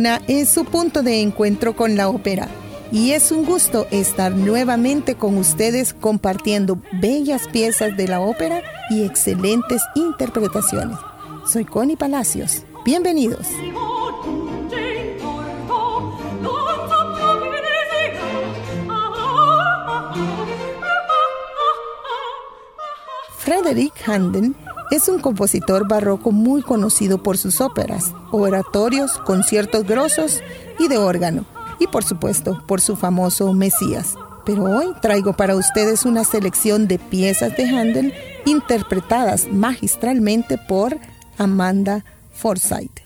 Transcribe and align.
Madonna 0.00 0.22
es 0.28 0.48
su 0.48 0.64
punto 0.64 1.02
de 1.02 1.20
encuentro 1.20 1.76
con 1.76 1.94
la 1.94 2.08
ópera 2.08 2.48
y 2.90 3.10
es 3.10 3.30
un 3.32 3.44
gusto 3.44 3.86
estar 3.90 4.32
nuevamente 4.32 5.14
con 5.14 5.36
ustedes 5.36 5.92
compartiendo 5.92 6.80
bellas 7.02 7.46
piezas 7.48 7.96
de 7.98 8.08
la 8.08 8.20
ópera 8.20 8.62
y 8.88 9.02
excelentes 9.02 9.82
interpretaciones. 9.94 10.96
Soy 11.46 11.66
Connie 11.66 11.96
Palacios. 11.96 12.62
Bienvenidos. 12.82 13.46
Frederick 23.36 23.92
Handel 24.08 24.54
es 24.90 25.08
un 25.08 25.20
compositor 25.20 25.86
barroco 25.86 26.32
muy 26.32 26.62
conocido 26.62 27.22
por 27.22 27.38
sus 27.38 27.60
óperas, 27.60 28.12
oratorios, 28.32 29.12
conciertos 29.18 29.86
grosos 29.86 30.40
y 30.78 30.88
de 30.88 30.98
órgano, 30.98 31.44
y 31.78 31.86
por 31.86 32.04
supuesto 32.04 32.62
por 32.66 32.80
su 32.80 32.96
famoso 32.96 33.52
Mesías. 33.52 34.16
Pero 34.44 34.64
hoy 34.64 34.86
traigo 35.00 35.34
para 35.34 35.54
ustedes 35.54 36.04
una 36.04 36.24
selección 36.24 36.88
de 36.88 36.98
piezas 36.98 37.56
de 37.56 37.64
Handel 37.64 38.14
interpretadas 38.46 39.46
magistralmente 39.52 40.58
por 40.58 40.98
Amanda 41.38 42.04
Forsyth. 42.32 43.00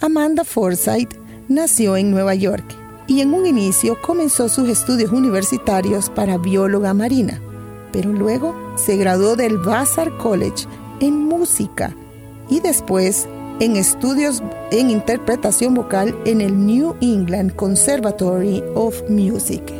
Amanda 0.00 0.42
Forsyth 0.42 1.14
nació 1.48 1.96
en 1.96 2.10
Nueva 2.10 2.34
York 2.34 2.64
y 3.06 3.20
en 3.20 3.34
un 3.34 3.46
inicio 3.46 4.00
comenzó 4.00 4.48
sus 4.48 4.68
estudios 4.68 5.12
universitarios 5.12 6.08
para 6.10 6.38
bióloga 6.38 6.94
marina, 6.94 7.40
pero 7.92 8.12
luego 8.12 8.54
se 8.76 8.96
graduó 8.96 9.36
del 9.36 9.58
Vassar 9.58 10.16
College 10.18 10.66
en 11.00 11.24
música 11.24 11.94
y 12.48 12.60
después 12.60 13.28
en 13.60 13.76
estudios 13.76 14.42
en 14.70 14.90
interpretación 14.90 15.74
vocal 15.74 16.16
en 16.24 16.40
el 16.40 16.66
New 16.66 16.96
England 17.00 17.54
Conservatory 17.54 18.62
of 18.74 19.02
Music. 19.08 19.77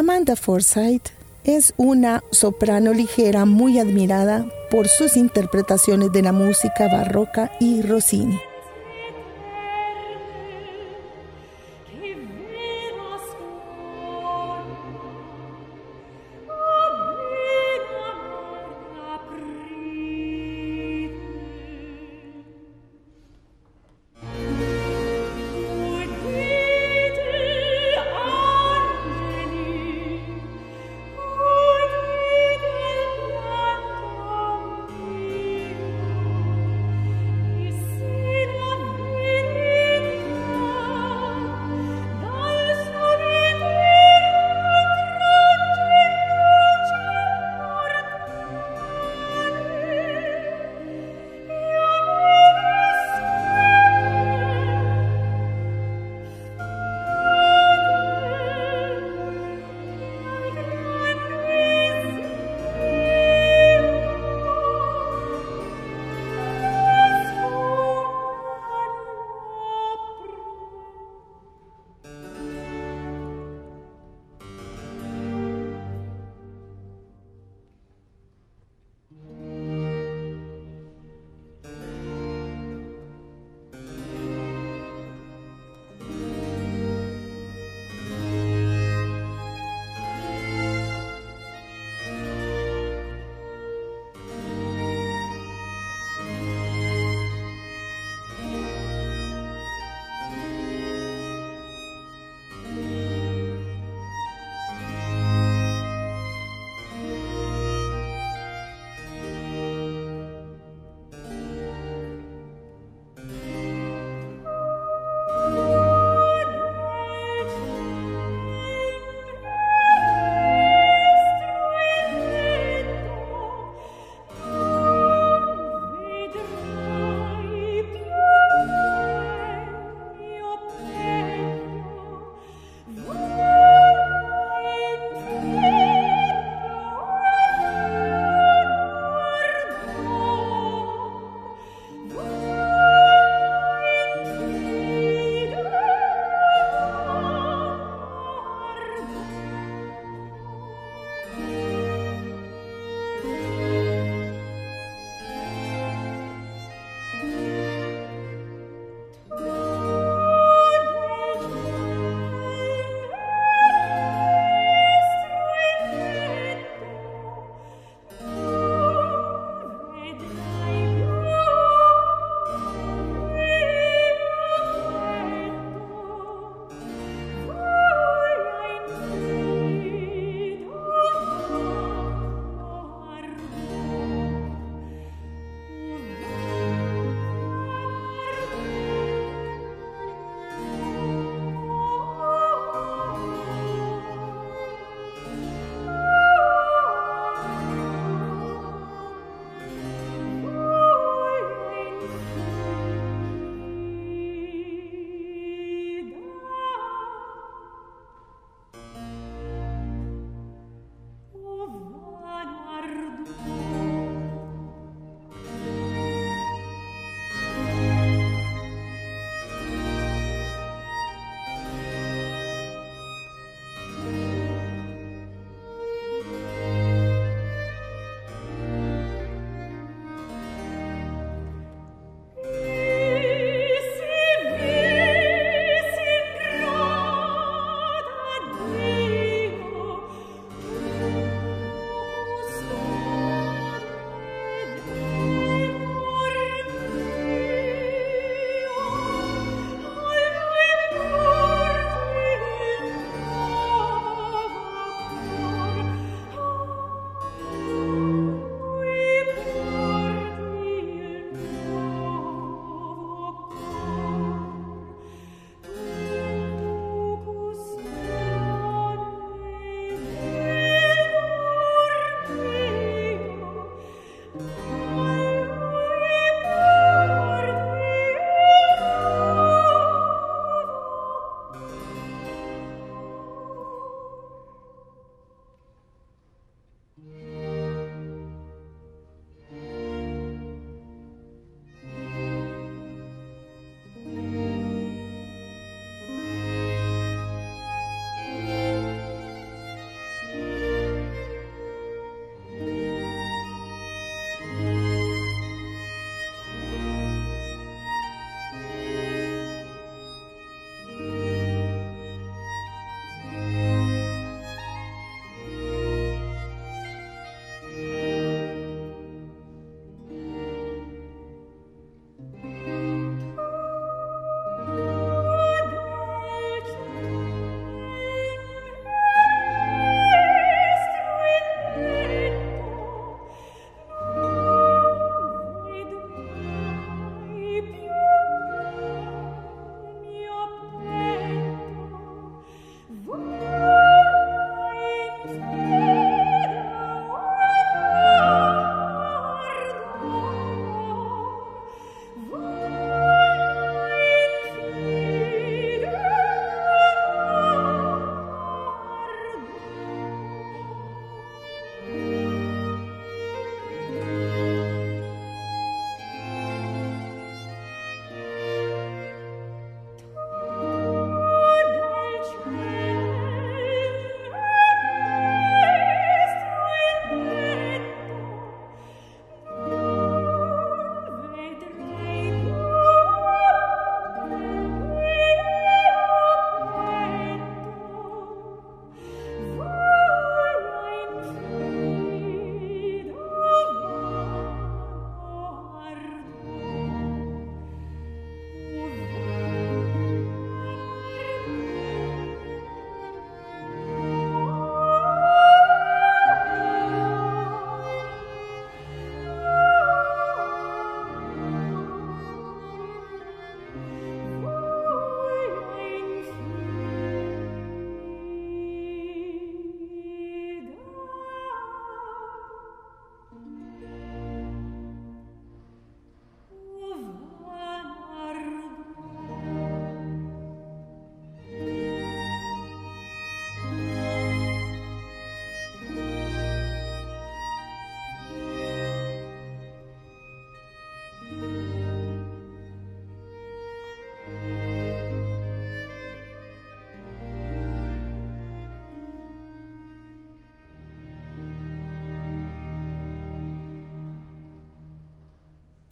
Amanda 0.00 0.34
Forsyth 0.34 1.10
es 1.44 1.74
una 1.76 2.24
soprano 2.30 2.94
ligera 2.94 3.44
muy 3.44 3.78
admirada 3.78 4.46
por 4.70 4.88
sus 4.88 5.14
interpretaciones 5.14 6.10
de 6.10 6.22
la 6.22 6.32
música 6.32 6.88
barroca 6.88 7.52
y 7.60 7.82
Rossini. 7.82 8.40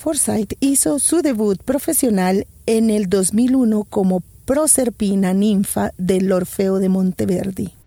Forsyth 0.09 0.55
hizo 0.61 0.99
su 1.01 1.21
debut 1.21 1.63
profesional 1.63 2.47
en 2.65 2.89
el 2.89 3.11
2001 3.11 3.85
como 3.91 4.23
Proserpina 4.47 5.35
ninfa 5.35 5.93
del 5.99 6.33
Orfeo 6.33 6.79
de 6.79 6.89
Monteverdi. 6.89 7.78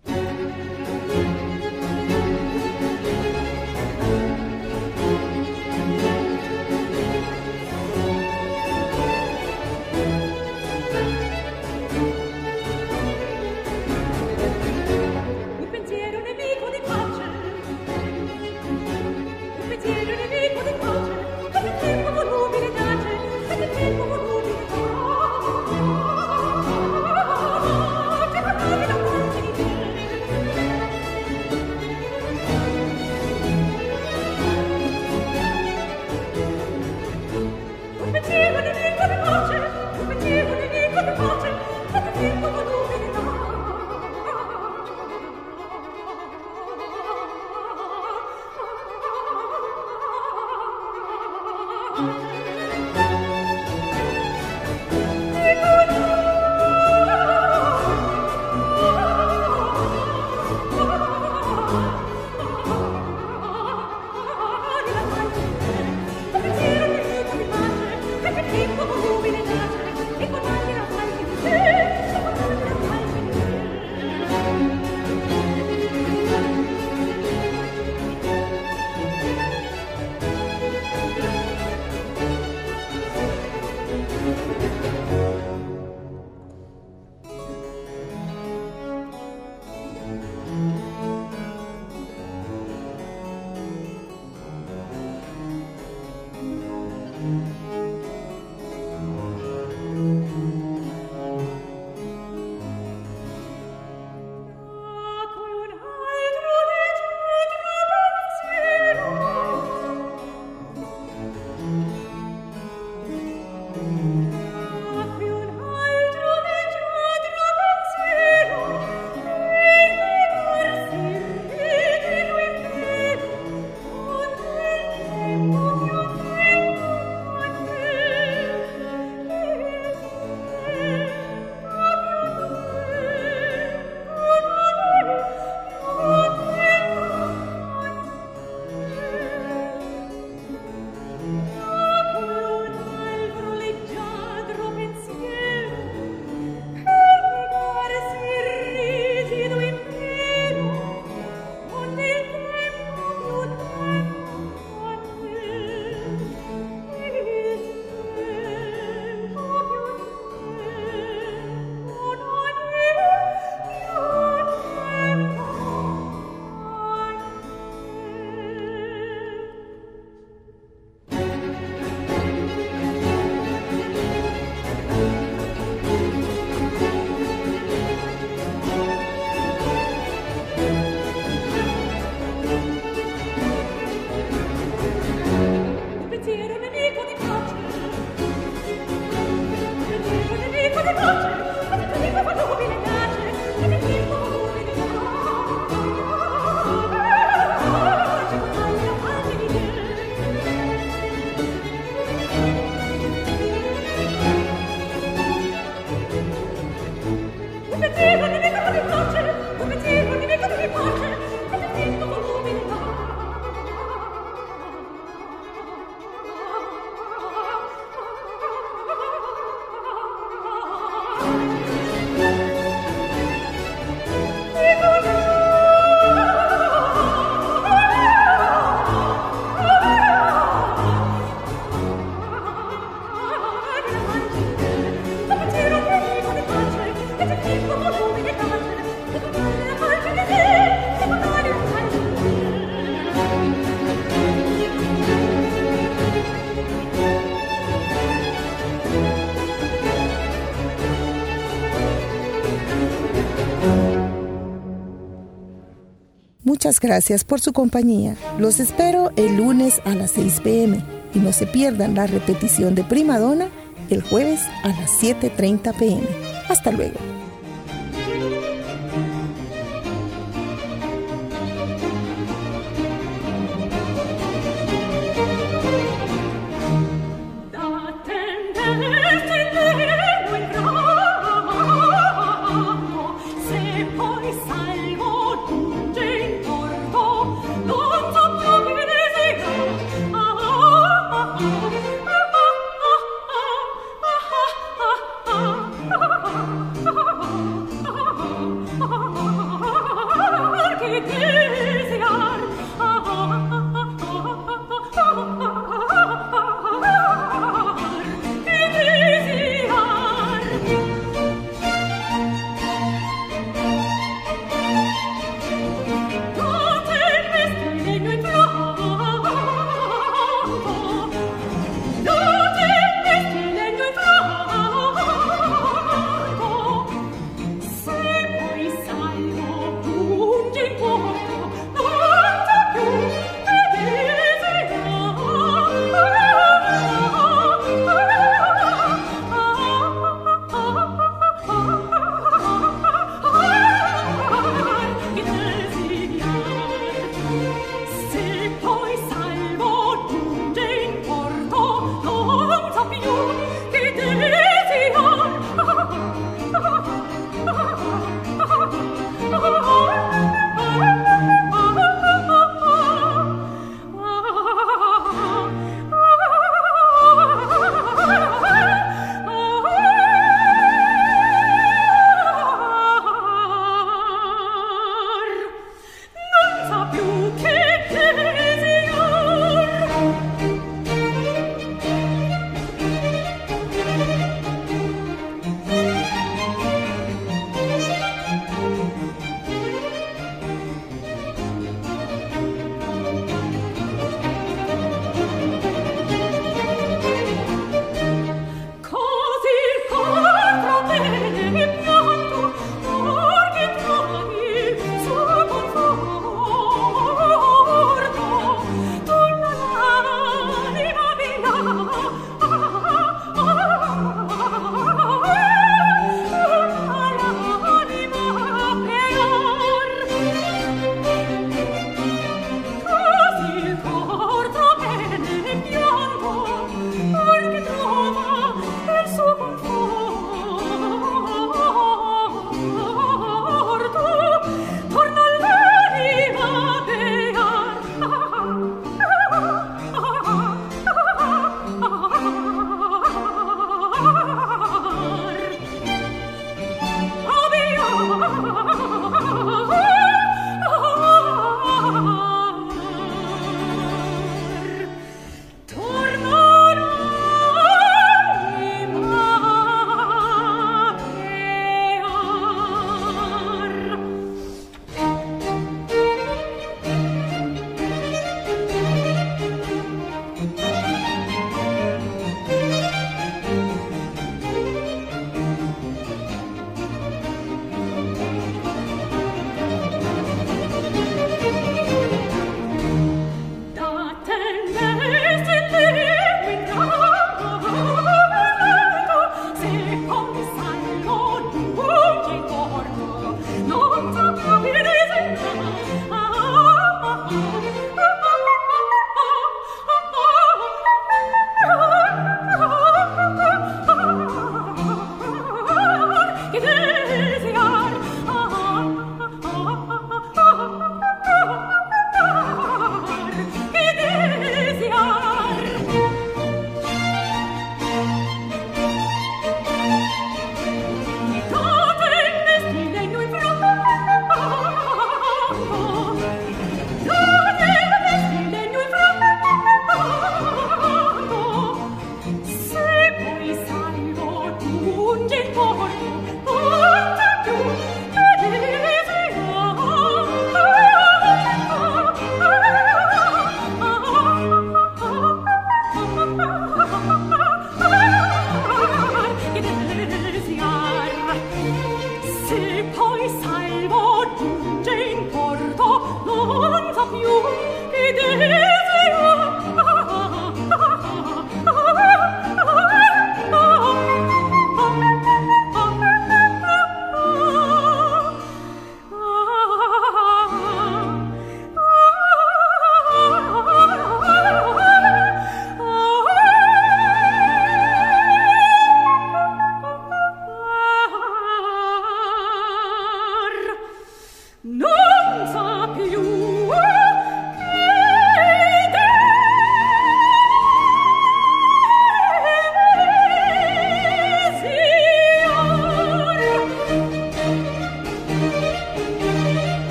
Muchas 256.62 256.78
gracias 256.78 257.24
por 257.24 257.40
su 257.40 257.52
compañía. 257.52 258.14
Los 258.38 258.60
espero 258.60 259.10
el 259.16 259.36
lunes 259.36 259.82
a 259.84 259.96
las 259.96 260.12
6 260.12 260.42
pm 260.44 260.80
y 261.12 261.18
no 261.18 261.32
se 261.32 261.44
pierdan 261.44 261.96
la 261.96 262.06
repetición 262.06 262.76
de 262.76 262.84
Primadona 262.84 263.48
el 263.90 264.00
jueves 264.00 264.42
a 264.62 264.68
las 264.68 264.92
7.30 265.02 265.76
pm. 265.76 266.06
Hasta 266.48 266.70
luego. 266.70 267.21